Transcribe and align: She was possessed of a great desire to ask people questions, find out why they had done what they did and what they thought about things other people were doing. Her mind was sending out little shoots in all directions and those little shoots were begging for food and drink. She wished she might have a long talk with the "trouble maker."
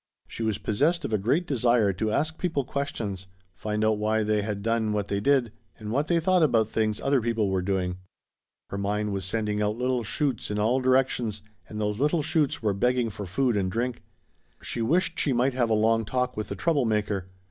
She 0.27 0.41
was 0.41 0.57
possessed 0.57 1.05
of 1.05 1.13
a 1.13 1.19
great 1.19 1.45
desire 1.45 1.93
to 1.93 2.09
ask 2.11 2.39
people 2.39 2.65
questions, 2.65 3.27
find 3.53 3.85
out 3.85 3.99
why 3.99 4.23
they 4.23 4.41
had 4.41 4.63
done 4.63 4.93
what 4.93 5.09
they 5.09 5.19
did 5.19 5.51
and 5.77 5.91
what 5.91 6.07
they 6.07 6.19
thought 6.19 6.41
about 6.41 6.71
things 6.71 6.99
other 6.99 7.21
people 7.21 7.51
were 7.51 7.61
doing. 7.61 7.97
Her 8.71 8.79
mind 8.79 9.13
was 9.13 9.25
sending 9.25 9.61
out 9.61 9.77
little 9.77 10.01
shoots 10.03 10.49
in 10.49 10.57
all 10.57 10.81
directions 10.81 11.43
and 11.69 11.79
those 11.79 11.99
little 11.99 12.23
shoots 12.23 12.63
were 12.63 12.73
begging 12.73 13.11
for 13.11 13.27
food 13.27 13.55
and 13.55 13.71
drink. 13.71 14.01
She 14.63 14.81
wished 14.81 15.19
she 15.19 15.33
might 15.33 15.53
have 15.53 15.69
a 15.69 15.75
long 15.75 16.03
talk 16.03 16.35
with 16.35 16.47
the 16.49 16.55
"trouble 16.55 16.85
maker." 16.85 17.27